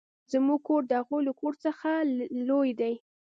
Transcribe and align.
زموږ 0.31 0.59
کور 0.67 0.81
د 0.87 0.91
هغوې 0.99 1.21
له 1.27 1.33
کور 1.39 1.53
څخه 1.65 1.89
لوي 2.49 2.71
ده. 2.79 2.91